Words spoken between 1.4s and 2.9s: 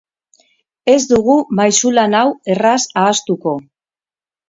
maisulan hau erraz